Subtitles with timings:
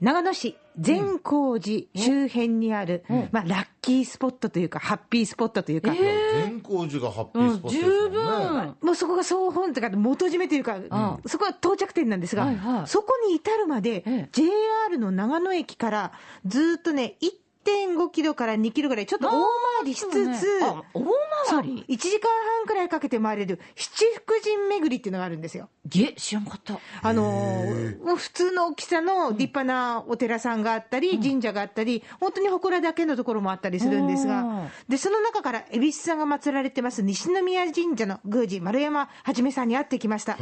[0.00, 8.18] 長野市善光寺周辺にある、まあ、ラッキースポットというか、ハッピースポットというか、善光寺がハッピースポットです十もんね。
[8.80, 8.86] 分。
[8.88, 10.78] もうそこが総本というか、元締めというか、
[11.26, 12.86] そこが到着点なんですが、はいはい。
[12.86, 14.28] そこに至るまで、ええ。
[14.32, 16.12] JR の長野駅から
[16.46, 17.16] ずっとね、
[17.64, 21.04] 1.5キロから2キロぐらい、ちょっと大回りしつつ、あ大
[21.50, 22.28] 回り？1時間
[22.58, 25.68] 半くらいかけて回れる七福神巡りっていうのがあるんですよ。
[25.86, 26.78] げ知らんかった。
[27.02, 28.02] あのー。
[28.04, 34.28] もう普通の大きさの立派なお寺さんがあったり、神社があったり、本当に祠だけのところもあったりするんですうん。
[34.28, 40.38] が、で、その中から恵比寿さんが祀られてます西宮神社の宮司丸山はじめさんに会ってきました。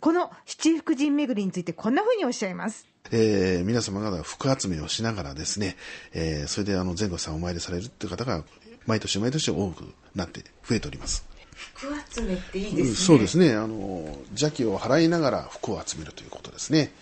[0.00, 2.91] この七福神巡りについてこんな風におっしゃいます。
[3.10, 5.76] えー皆様方が福集めをしながらですね、
[6.12, 8.44] えーそれであの前後さんお参りされるっていう方が
[8.86, 11.26] 毎年毎年多くなって増えております。
[11.74, 13.54] 福集めっていいうんそうですね。
[13.54, 16.92] あの邪気を払いながら福を集めるということですね。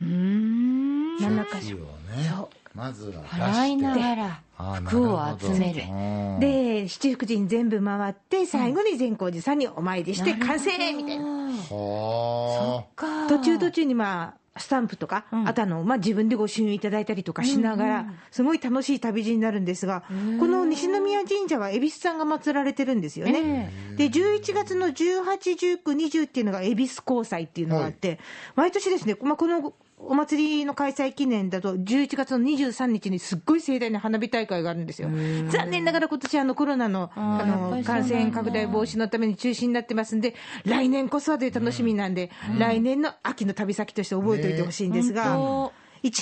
[0.00, 1.60] 七箇所。
[1.60, 2.52] 火をね。
[2.74, 3.22] まずは。
[3.24, 4.40] 払いながら
[4.84, 11.24] 服を集めるうんで、七福神全部回って、最後に善光寺さんにお参りして完成みたいな。
[11.24, 13.28] はあ。
[13.28, 20.04] 途中途中にまあ、スタンプとか、あとあの、まあ、自分でご朱印いただいたりとかしながら、すごい楽しい旅路になるんですが、
[20.38, 23.72] この西宮神社は恵比寿さんが祀られてるんですよね。
[23.96, 28.18] で、11月の18、19、20っていうのが恵比寿交際っていうのがあって、
[28.54, 29.72] 毎年ですね、まあ、この
[30.04, 35.08] お祭りの開催記念だと、11月の23日にすっごい盛大な花火大会があるんですよ。
[35.50, 40.34] 残念ながら今年あのコロナのあの感染拡大防止のために中止になってますんで、
[40.64, 45.72] 来年こそはという楽しみなんで、来年の秋の旅先として覚えておいてほしいんですが、本
[46.02, 46.20] 1月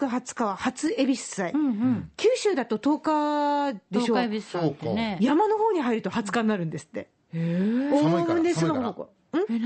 [0.00, 1.52] の19、20日は初恵比寿祭、
[2.16, 5.18] 九州だと10日でしょ東海ビスさんってね。
[5.20, 7.08] 山の方に入ると20日になるんですって。
[7.34, 8.42] 寒いから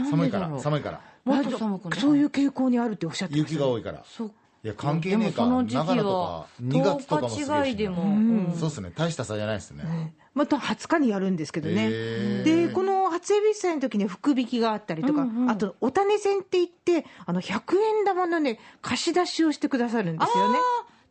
[0.05, 1.12] 寒いから寒いから。
[1.25, 4.05] もっと寒くなるそういう傾向にあるっておっしゃってました雪が多いから。
[4.05, 4.31] そっ
[4.65, 5.43] いや、関係ねえか。
[5.43, 8.93] でもその時期長野とはか、2月とかもすげえし10日違いでもうんそうっすね。
[8.95, 10.15] 大した差じゃないですね。
[10.35, 11.89] また20日にやるんですけどね。
[11.91, 20.59] へで、この初恵比寿祭の時に福引きがあったりとか、あと、お種銭って言って、あの、100円玉のね、貸し出しをしてくださるんですよね。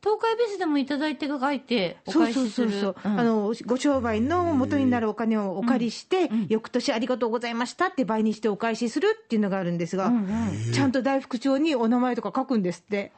[0.04, 2.72] 東海ビスでもいただいて書いておそうそう返しする。
[2.72, 3.20] そうそう、うん。
[3.20, 10.12] あのご商売の元になるお金をお借りして、翌年ありがとうございましたって倍にしてお返しするっていうのがあるんですが、
[10.74, 13.12] ちゃんと大福帳にお名前とか書くんですって。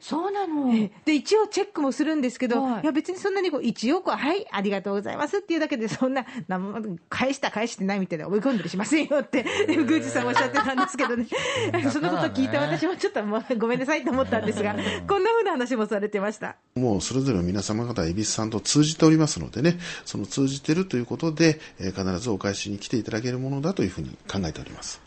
[0.00, 0.72] そうなの？
[1.04, 2.82] で一応チェックもするんですけど、はい。
[2.82, 6.60] い、や別にそんなにこう一応こう、はい、ありがとうございますっていうだけで、そんな、な
[7.08, 11.26] 返した、返してないみたいな、追い込んだりしませんよって、宮司 さんおっしゃってたんですけどね、
[11.90, 14.74] そのこと聞いた私もちょっともうごめんなさいと思ったんですが、
[15.08, 16.56] こんなふうな話もされてました。
[16.74, 25.00] もうそれぞれの皆様方、恵比寿さんと通じておりますのでね、その通じてるということで、えー必ずお返しに来ていただけるものだというふうに考えております。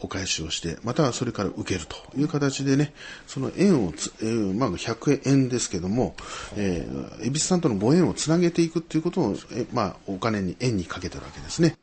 [0.00, 2.92] お返しをして、またはそれから受けるという形でね、
[3.28, 6.16] その縁をつ、えーまあ、100円ですけども、
[6.56, 11.76] えー、恵比寿さんとのご縁をつなげていくということを、えまあ、お金に、円にかけてるわけですね。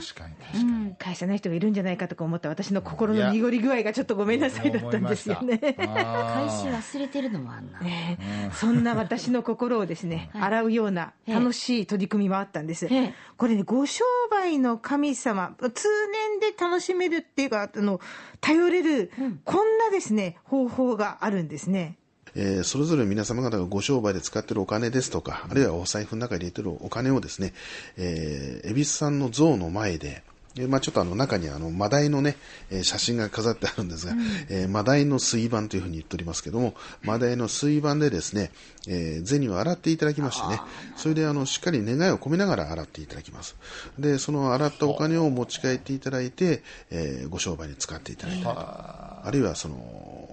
[0.00, 0.94] 確かに確かに。
[0.98, 5.58] 返さない人がいるんじゃないかとか思った私の心の濁り具合がちょっとごめんなさいだったんですよね。
[5.58, 8.18] 返しあ忘れてるのもあんなね
[8.54, 13.14] そんな私の心をですね、洗うような楽しい取り組みもあったんですええ。
[13.36, 18.00] これね、ご商売の神様、通年で楽しめるっていうか、あの、
[18.40, 19.10] 頼れる、
[19.44, 21.98] こんなですね、方法があるんですね。
[22.36, 27.52] えーそれぞれ皆様方がご商売で使っているお金ですとか、あるいはお財布の中に入れているお金をですね、
[27.96, 30.22] えー、恵比寿さんの像の前で、
[30.54, 32.36] でまあ、ちょっとあの中にあのマダイのね、
[32.70, 34.14] えー写真が飾ってあるんですが、
[34.48, 38.50] えーマダイの水盤というふうに言っておりますけども、マダイの水盤でですね、
[38.88, 40.60] えー銭を洗っていただきましてね、
[40.96, 43.54] それであのしっかり願いを込めながら洗っていただきます。
[43.98, 50.25] で、その洗ったお金を持ち帰っていただいて、えーご商売に使っていただいたりとか、あるいはその、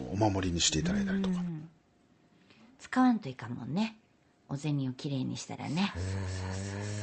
[0.00, 1.36] こうお守りにしていただいたりとか、
[2.78, 3.96] 使わんといかんもんね。
[4.48, 5.92] お銭をきれいにしたらね。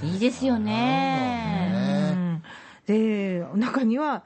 [0.04, 2.12] いいですよね。
[2.14, 2.44] うん。
[2.86, 4.24] で、中には、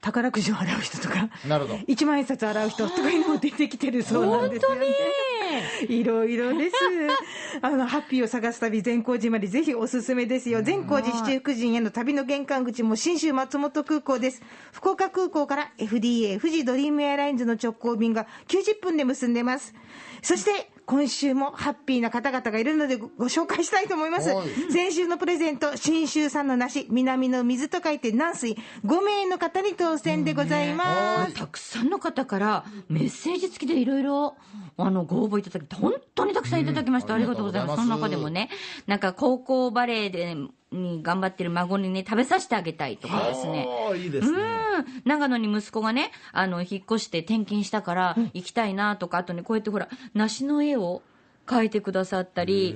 [0.00, 1.80] 宝くじを洗う人とか、なるほど。
[1.86, 4.86] 一万円札洗う人とかいうのも出てきてるそうなんですよね。
[5.88, 6.76] いろいろです。
[7.62, 10.62] あの、ハッピーを探す旅、善光寺までぜひおすすめですよ。
[10.62, 14.42] 善光寺七福神への旅の玄関口も新州松本空港です。
[14.72, 19.74] 福岡空港から FDA、富士ドリームエアラインズの直行便が90分で結んでます。
[20.22, 24.30] そして、今週もハッピーな方々がいるのでごご紹介したいと思います。
[24.30, 24.48] はい。
[24.72, 28.56] 先週のプレゼント、信州産の梨、南の水と書いて南水、
[28.86, 31.34] 5名の方に当選でございます。
[31.34, 34.36] たくさんの方からメッセージ付きでいろいろ
[34.78, 37.20] あのご応募いただき本当にたくさんいただきました、うん。
[37.20, 37.82] ありがとうございます。
[37.82, 38.48] その中でもね
[38.86, 40.36] なんか高校バレーで
[40.70, 43.68] に頑張ってる孫にね食べさせてあげたいとかですね。
[43.96, 44.38] いいですね。
[44.38, 45.02] うん。
[45.04, 51.02] 長野に息子がねあの引っ越して転勤したから行きたいなとか、あとねこうやってほら梨の絵をを
[51.46, 52.74] 描いてくださったり、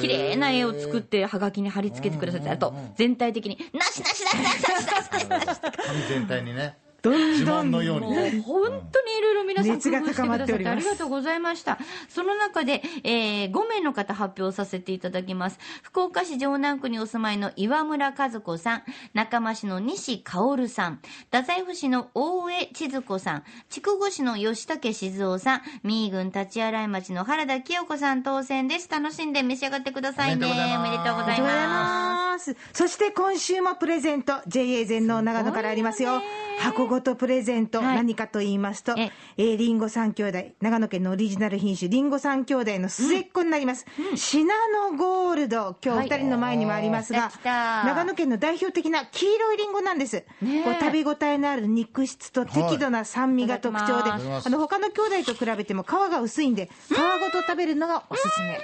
[0.00, 5.60] 綺麗な絵を作ってはがきに貼り付けてくださって、あと全体的に、なしなしなしなしなしなしなし。
[6.08, 6.76] 全体にね。
[7.02, 8.42] どん自どん慢のようにもうね。
[8.44, 11.78] 本当にいろいろ皆さん熱が高まっております工夫してくださってありがとうございました。
[12.08, 15.58] その中で、えー5名の方発表させていただきます。
[15.82, 18.82] 福岡市城南区にお住まいの岩村和子さん、
[19.14, 21.00] 中間市の西薫さん、
[21.32, 28.88] 太宰府市の大江千鶴子さん、筑後市の吉武静雄さん、三井郡立洗町の原田清子さん当選です。
[28.90, 30.46] 楽しんで召し上がってくださいね。
[30.46, 32.56] おめでとうございますおめでとうございありがとうございまます。
[32.72, 36.22] そして今週もプレゼント、JA 全農長野からありますよ。
[36.60, 37.96] 箱ごとプレゼント、はい。
[37.96, 39.42] 何かと言いますと、ええ。
[39.42, 43.86] ー、リンゴ三兄弟、長野県のオリジナル品種、リンゴ三兄弟の末っ子になります。
[44.14, 44.54] シナ
[44.90, 50.20] ノゴールド、今日お二人の前にもありますが、はい長野県の代表的な黄色いリンゴなんです。
[50.20, 56.96] こう食べ応えのある肉質と適度な酸味が特徴で、はいあの他の兄弟と比べても皮が薄いんで、皮ご
[57.30, 58.60] と食べるのがおすすめ。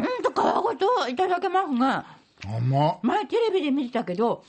[0.00, 0.22] うん。
[0.22, 2.06] と皮ごといただけますが、
[2.44, 2.98] 甘っ。
[3.02, 4.44] 前テレビで見てたけど、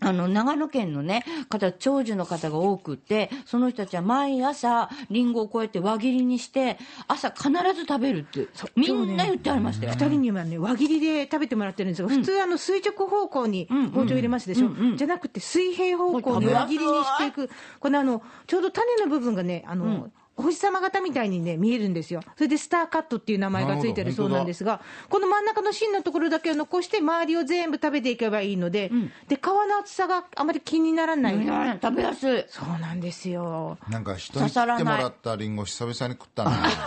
[0.00, 6.78] あの、長野県のね、方、長寿の方が多くって、その人たちは毎朝、リンゴをこうやって輪切りにして、
[7.08, 9.92] 朝必ず食べるって、みんな言ってありましたよ。
[9.92, 14.96] 二人にはね、輪切りで食べてもらってるんですが、普通、あの垂直方向にん包丁入れますでしょ、うんうん。
[14.96, 24.80] じゃなくて、水平方向に輪切りにしていく、このあのちょうど種の部分がね、あのお星様型みたいにね、見えるんですよ、それでスターカットっていう名前がついてるそうなんですが、
[25.10, 28.90] この真ん中の芯のところだけを残して、周りを全部食べていけばいいので、
[29.26, 32.44] で皮の厚さがあまり気にならない、うん食べやすい。
[32.48, 33.78] そうなんですよ。
[33.88, 36.50] なんか人に切ってもらったリンゴ久々に食ったな。
[36.50, 36.54] い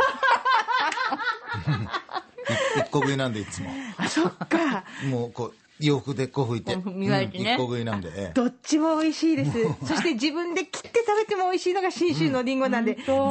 [2.80, 3.70] 一個食いなんでいつも。
[3.98, 6.76] あそっかもうこう、洋服でこう拭いて。
[6.76, 8.10] こう磨いてねうん一個食いなんで。
[8.10, 9.52] ええどっちも美味しいです。
[9.86, 13.22] そして自分で切って食べても美味しいのが信州のりんごなんで、ぜひぜ